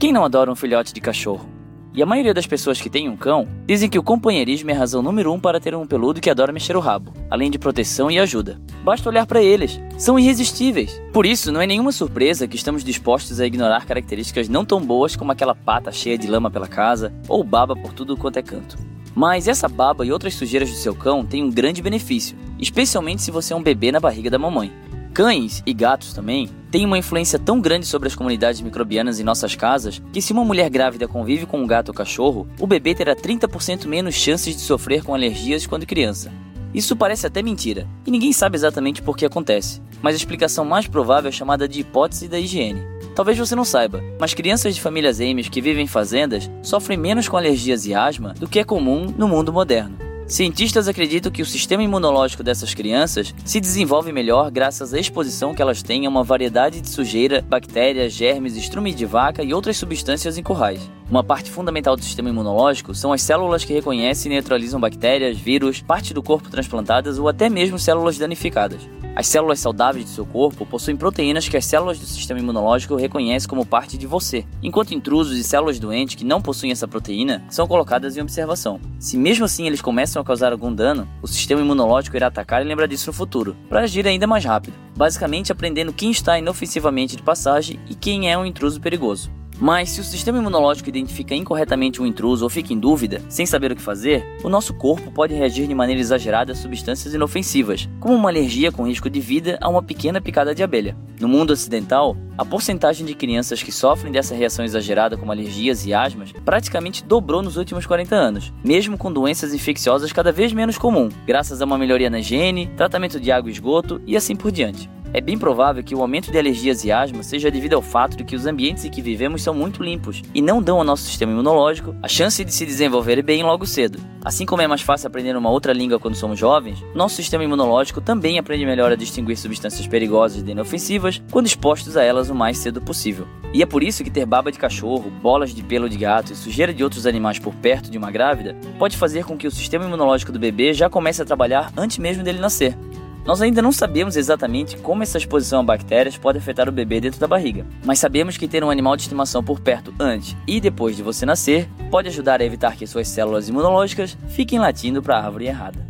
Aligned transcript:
Quem 0.00 0.14
não 0.14 0.24
adora 0.24 0.50
um 0.50 0.56
filhote 0.56 0.94
de 0.94 1.00
cachorro? 1.02 1.46
E 1.92 2.02
a 2.02 2.06
maioria 2.06 2.32
das 2.32 2.46
pessoas 2.46 2.80
que 2.80 2.88
tem 2.88 3.06
um 3.06 3.18
cão 3.18 3.46
dizem 3.66 3.86
que 3.86 3.98
o 3.98 4.02
companheirismo 4.02 4.70
é 4.70 4.72
a 4.72 4.78
razão 4.78 5.02
número 5.02 5.30
um 5.30 5.38
para 5.38 5.60
ter 5.60 5.74
um 5.74 5.86
peludo 5.86 6.22
que 6.22 6.30
adora 6.30 6.54
mexer 6.54 6.74
o 6.74 6.80
rabo, 6.80 7.12
além 7.28 7.50
de 7.50 7.58
proteção 7.58 8.10
e 8.10 8.18
ajuda. 8.18 8.58
Basta 8.82 9.10
olhar 9.10 9.26
para 9.26 9.42
eles, 9.42 9.78
são 9.98 10.18
irresistíveis. 10.18 10.98
Por 11.12 11.26
isso, 11.26 11.52
não 11.52 11.60
é 11.60 11.66
nenhuma 11.66 11.92
surpresa 11.92 12.48
que 12.48 12.56
estamos 12.56 12.82
dispostos 12.82 13.40
a 13.40 13.46
ignorar 13.46 13.84
características 13.84 14.48
não 14.48 14.64
tão 14.64 14.80
boas 14.80 15.16
como 15.16 15.32
aquela 15.32 15.54
pata 15.54 15.92
cheia 15.92 16.16
de 16.16 16.26
lama 16.26 16.50
pela 16.50 16.66
casa 16.66 17.12
ou 17.28 17.44
baba 17.44 17.76
por 17.76 17.92
tudo 17.92 18.16
quanto 18.16 18.38
é 18.38 18.42
canto. 18.42 18.78
Mas 19.14 19.48
essa 19.48 19.68
baba 19.68 20.06
e 20.06 20.10
outras 20.10 20.32
sujeiras 20.32 20.70
do 20.70 20.76
seu 20.76 20.94
cão 20.94 21.26
têm 21.26 21.44
um 21.44 21.50
grande 21.50 21.82
benefício, 21.82 22.38
especialmente 22.58 23.20
se 23.20 23.30
você 23.30 23.52
é 23.52 23.56
um 23.56 23.62
bebê 23.62 23.92
na 23.92 24.00
barriga 24.00 24.30
da 24.30 24.38
mamãe. 24.38 24.72
Cães 25.12 25.62
e 25.66 25.74
gatos 25.74 26.14
também 26.14 26.48
têm 26.70 26.86
uma 26.86 26.98
influência 26.98 27.38
tão 27.38 27.60
grande 27.60 27.86
sobre 27.86 28.08
as 28.08 28.14
comunidades 28.14 28.60
microbianas 28.60 29.18
em 29.18 29.24
nossas 29.24 29.54
casas 29.54 30.00
que, 30.12 30.22
se 30.22 30.32
uma 30.32 30.44
mulher 30.44 30.70
grávida 30.70 31.08
convive 31.08 31.46
com 31.46 31.60
um 31.60 31.66
gato 31.66 31.88
ou 31.88 31.94
cachorro, 31.94 32.46
o 32.58 32.66
bebê 32.66 32.94
terá 32.94 33.14
30% 33.16 33.86
menos 33.86 34.14
chances 34.14 34.54
de 34.54 34.62
sofrer 34.62 35.02
com 35.02 35.14
alergias 35.14 35.66
quando 35.66 35.86
criança. 35.86 36.32
Isso 36.72 36.94
parece 36.94 37.26
até 37.26 37.42
mentira, 37.42 37.86
e 38.06 38.10
ninguém 38.10 38.32
sabe 38.32 38.56
exatamente 38.56 39.02
por 39.02 39.16
que 39.16 39.26
acontece, 39.26 39.82
mas 40.00 40.14
a 40.14 40.18
explicação 40.18 40.64
mais 40.64 40.86
provável 40.86 41.28
é 41.28 41.32
chamada 41.32 41.66
de 41.66 41.80
hipótese 41.80 42.28
da 42.28 42.38
higiene. 42.38 42.82
Talvez 43.16 43.36
você 43.36 43.56
não 43.56 43.64
saiba, 43.64 44.00
mas 44.20 44.34
crianças 44.34 44.74
de 44.74 44.80
famílias 44.80 45.20
Amish 45.20 45.48
que 45.48 45.60
vivem 45.60 45.84
em 45.84 45.88
fazendas 45.88 46.48
sofrem 46.62 46.96
menos 46.96 47.28
com 47.28 47.36
alergias 47.36 47.86
e 47.86 47.94
asma 47.94 48.34
do 48.34 48.48
que 48.48 48.60
é 48.60 48.64
comum 48.64 49.12
no 49.18 49.26
mundo 49.26 49.52
moderno. 49.52 50.09
Cientistas 50.30 50.86
acreditam 50.86 51.32
que 51.32 51.42
o 51.42 51.46
sistema 51.46 51.82
imunológico 51.82 52.44
dessas 52.44 52.72
crianças 52.72 53.34
se 53.44 53.58
desenvolve 53.58 54.12
melhor 54.12 54.48
graças 54.48 54.94
à 54.94 54.98
exposição 55.00 55.52
que 55.52 55.60
elas 55.60 55.82
têm 55.82 56.06
a 56.06 56.08
uma 56.08 56.22
variedade 56.22 56.80
de 56.80 56.88
sujeira, 56.88 57.42
bactérias, 57.42 58.12
germes, 58.12 58.54
estrume 58.54 58.94
de 58.94 59.04
vaca 59.04 59.42
e 59.42 59.52
outras 59.52 59.76
substâncias 59.76 60.38
em 60.38 60.42
currais. 60.44 60.88
Uma 61.10 61.24
parte 61.24 61.50
fundamental 61.50 61.96
do 61.96 62.04
sistema 62.04 62.28
imunológico 62.28 62.94
são 62.94 63.12
as 63.12 63.22
células 63.22 63.64
que 63.64 63.72
reconhecem 63.72 64.30
e 64.30 64.34
neutralizam 64.36 64.78
bactérias, 64.78 65.36
vírus, 65.36 65.82
parte 65.82 66.14
do 66.14 66.22
corpo 66.22 66.48
transplantadas 66.48 67.18
ou 67.18 67.28
até 67.28 67.48
mesmo 67.48 67.76
células 67.76 68.16
danificadas. 68.16 68.88
As 69.14 69.26
células 69.26 69.58
saudáveis 69.58 70.04
de 70.04 70.10
seu 70.12 70.24
corpo 70.24 70.64
possuem 70.64 70.96
proteínas 70.96 71.48
que 71.48 71.56
as 71.56 71.64
células 71.64 71.98
do 71.98 72.06
sistema 72.06 72.38
imunológico 72.38 72.94
reconhecem 72.94 73.48
como 73.48 73.66
parte 73.66 73.98
de 73.98 74.06
você, 74.06 74.46
enquanto 74.62 74.94
intrusos 74.94 75.36
e 75.36 75.42
células 75.42 75.80
doentes 75.80 76.14
que 76.14 76.24
não 76.24 76.40
possuem 76.40 76.70
essa 76.70 76.86
proteína 76.86 77.42
são 77.50 77.66
colocadas 77.66 78.16
em 78.16 78.20
observação. 78.20 78.80
Se 78.98 79.18
mesmo 79.18 79.44
assim 79.44 79.66
eles 79.66 79.82
começam 79.82 80.22
a 80.22 80.24
causar 80.24 80.52
algum 80.52 80.72
dano, 80.72 81.08
o 81.20 81.26
sistema 81.26 81.60
imunológico 81.60 82.16
irá 82.16 82.28
atacar 82.28 82.62
e 82.62 82.68
lembrar 82.68 82.86
disso 82.86 83.08
no 83.08 83.12
futuro, 83.12 83.56
para 83.68 83.80
agir 83.80 84.06
ainda 84.06 84.26
mais 84.26 84.44
rápido, 84.44 84.74
basicamente 84.96 85.50
aprendendo 85.50 85.92
quem 85.92 86.10
está 86.10 86.38
inofensivamente 86.38 87.16
de 87.16 87.22
passagem 87.22 87.80
e 87.88 87.94
quem 87.94 88.30
é 88.30 88.38
um 88.38 88.46
intruso 88.46 88.80
perigoso. 88.80 89.39
Mas 89.60 89.90
se 89.90 90.00
o 90.00 90.04
sistema 90.04 90.38
imunológico 90.38 90.88
identifica 90.88 91.34
incorretamente 91.34 92.00
um 92.00 92.06
intruso 92.06 92.44
ou 92.44 92.48
fica 92.48 92.72
em 92.72 92.78
dúvida, 92.78 93.20
sem 93.28 93.44
saber 93.44 93.70
o 93.70 93.76
que 93.76 93.82
fazer, 93.82 94.24
o 94.42 94.48
nosso 94.48 94.72
corpo 94.72 95.10
pode 95.12 95.34
reagir 95.34 95.66
de 95.66 95.74
maneira 95.74 96.00
exagerada 96.00 96.52
a 96.52 96.54
substâncias 96.54 97.12
inofensivas, 97.12 97.86
como 98.00 98.14
uma 98.14 98.30
alergia 98.30 98.72
com 98.72 98.86
risco 98.86 99.10
de 99.10 99.20
vida 99.20 99.58
a 99.60 99.68
uma 99.68 99.82
pequena 99.82 100.20
picada 100.20 100.54
de 100.54 100.62
abelha. 100.62 100.96
No 101.20 101.28
mundo 101.28 101.50
ocidental, 101.50 102.16
a 102.38 102.44
porcentagem 102.44 103.04
de 103.04 103.14
crianças 103.14 103.62
que 103.62 103.70
sofrem 103.70 104.10
dessa 104.10 104.34
reação 104.34 104.64
exagerada 104.64 105.18
como 105.18 105.30
alergias 105.30 105.84
e 105.84 105.92
asmas 105.92 106.32
praticamente 106.42 107.04
dobrou 107.04 107.42
nos 107.42 107.58
últimos 107.58 107.84
40 107.84 108.16
anos, 108.16 108.52
mesmo 108.64 108.96
com 108.96 109.12
doenças 109.12 109.52
infecciosas 109.52 110.10
cada 110.10 110.32
vez 110.32 110.54
menos 110.54 110.78
comum, 110.78 111.10
graças 111.26 111.60
a 111.60 111.66
uma 111.66 111.76
melhoria 111.76 112.08
na 112.08 112.20
higiene, 112.20 112.68
tratamento 112.78 113.20
de 113.20 113.30
água 113.30 113.50
e 113.50 113.52
esgoto 113.52 114.00
e 114.06 114.16
assim 114.16 114.34
por 114.34 114.50
diante. 114.50 114.88
É 115.12 115.20
bem 115.20 115.36
provável 115.36 115.82
que 115.82 115.94
o 115.94 116.00
aumento 116.00 116.30
de 116.30 116.38
alergias 116.38 116.84
e 116.84 116.92
asma 116.92 117.24
seja 117.24 117.50
devido 117.50 117.74
ao 117.74 117.82
fato 117.82 118.16
de 118.16 118.22
que 118.22 118.36
os 118.36 118.46
ambientes 118.46 118.84
em 118.84 118.90
que 118.90 119.02
vivemos 119.02 119.42
são 119.42 119.52
muito 119.52 119.82
limpos 119.82 120.22
e 120.32 120.40
não 120.40 120.62
dão 120.62 120.78
ao 120.78 120.84
nosso 120.84 121.02
sistema 121.02 121.32
imunológico 121.32 121.96
a 122.00 122.06
chance 122.06 122.44
de 122.44 122.54
se 122.54 122.64
desenvolver 122.64 123.20
bem 123.20 123.42
logo 123.42 123.66
cedo. 123.66 123.98
Assim 124.24 124.46
como 124.46 124.62
é 124.62 124.68
mais 124.68 124.82
fácil 124.82 125.08
aprender 125.08 125.36
uma 125.36 125.50
outra 125.50 125.72
língua 125.72 125.98
quando 125.98 126.14
somos 126.14 126.38
jovens, 126.38 126.84
nosso 126.94 127.16
sistema 127.16 127.42
imunológico 127.42 128.00
também 128.00 128.38
aprende 128.38 128.64
melhor 128.64 128.92
a 128.92 128.96
distinguir 128.96 129.36
substâncias 129.36 129.88
perigosas 129.88 130.44
de 130.44 130.52
inofensivas 130.52 131.20
quando 131.32 131.46
expostos 131.46 131.96
a 131.96 132.04
elas 132.04 132.30
o 132.30 132.34
mais 132.34 132.58
cedo 132.58 132.80
possível. 132.80 133.26
E 133.52 133.64
é 133.64 133.66
por 133.66 133.82
isso 133.82 134.04
que 134.04 134.10
ter 134.10 134.24
baba 134.24 134.52
de 134.52 134.60
cachorro, 134.60 135.10
bolas 135.20 135.52
de 135.52 135.64
pelo 135.64 135.88
de 135.88 135.96
gato 135.96 136.32
e 136.32 136.36
sujeira 136.36 136.72
de 136.72 136.84
outros 136.84 137.04
animais 137.04 137.40
por 137.40 137.52
perto 137.56 137.90
de 137.90 137.98
uma 137.98 138.12
grávida 138.12 138.54
pode 138.78 138.96
fazer 138.96 139.24
com 139.24 139.36
que 139.36 139.48
o 139.48 139.50
sistema 139.50 139.86
imunológico 139.86 140.30
do 140.30 140.38
bebê 140.38 140.72
já 140.72 140.88
comece 140.88 141.20
a 141.20 141.24
trabalhar 141.24 141.72
antes 141.76 141.98
mesmo 141.98 142.22
dele 142.22 142.38
nascer. 142.38 142.76
Nós 143.24 143.42
ainda 143.42 143.60
não 143.60 143.70
sabemos 143.70 144.16
exatamente 144.16 144.76
como 144.78 145.02
essa 145.02 145.18
exposição 145.18 145.60
a 145.60 145.62
bactérias 145.62 146.16
pode 146.16 146.38
afetar 146.38 146.68
o 146.68 146.72
bebê 146.72 147.00
dentro 147.00 147.20
da 147.20 147.26
barriga, 147.26 147.66
mas 147.84 147.98
sabemos 147.98 148.36
que 148.36 148.48
ter 148.48 148.64
um 148.64 148.70
animal 148.70 148.96
de 148.96 149.02
estimação 149.02 149.44
por 149.44 149.60
perto 149.60 149.94
antes 150.00 150.36
e 150.46 150.60
depois 150.60 150.96
de 150.96 151.02
você 151.02 151.26
nascer 151.26 151.68
pode 151.90 152.08
ajudar 152.08 152.40
a 152.40 152.44
evitar 152.44 152.76
que 152.76 152.86
suas 152.86 153.08
células 153.08 153.48
imunológicas 153.48 154.16
fiquem 154.28 154.58
latindo 154.58 155.02
para 155.02 155.16
a 155.16 155.24
árvore 155.24 155.46
errada. 155.46 155.86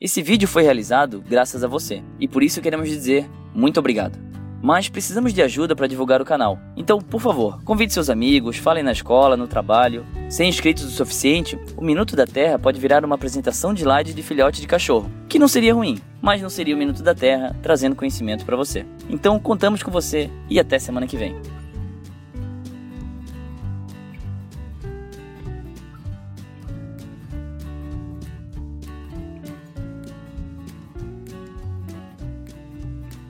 Esse 0.00 0.20
vídeo 0.20 0.48
foi 0.48 0.64
realizado 0.64 1.22
graças 1.28 1.62
a 1.62 1.68
você, 1.68 2.02
e 2.18 2.26
por 2.26 2.42
isso 2.42 2.60
queremos 2.60 2.88
dizer 2.88 3.30
muito 3.54 3.78
obrigado 3.78 4.31
mas 4.62 4.88
precisamos 4.88 5.34
de 5.34 5.42
ajuda 5.42 5.74
para 5.74 5.88
divulgar 5.88 6.22
o 6.22 6.24
canal. 6.24 6.58
Então, 6.76 7.00
por 7.00 7.20
favor, 7.20 7.60
convide 7.64 7.92
seus 7.92 8.08
amigos, 8.08 8.56
falem 8.56 8.84
na 8.84 8.92
escola, 8.92 9.36
no 9.36 9.48
trabalho. 9.48 10.06
Sem 10.30 10.48
inscritos 10.48 10.84
o 10.84 10.90
suficiente, 10.90 11.58
o 11.76 11.84
Minuto 11.84 12.14
da 12.14 12.26
Terra 12.26 12.58
pode 12.58 12.80
virar 12.80 13.04
uma 13.04 13.16
apresentação 13.16 13.74
de 13.74 13.84
live 13.84 14.14
de 14.14 14.22
filhote 14.22 14.60
de 14.60 14.66
cachorro, 14.66 15.10
que 15.28 15.38
não 15.38 15.48
seria 15.48 15.74
ruim, 15.74 16.00
mas 16.22 16.40
não 16.40 16.48
seria 16.48 16.74
o 16.74 16.78
Minuto 16.78 17.02
da 17.02 17.14
Terra 17.14 17.54
trazendo 17.60 17.96
conhecimento 17.96 18.44
para 18.44 18.56
você. 18.56 18.86
Então, 19.10 19.38
contamos 19.38 19.82
com 19.82 19.90
você 19.90 20.30
e 20.48 20.60
até 20.60 20.78
semana 20.78 21.06
que 21.06 21.16
vem. 21.16 21.36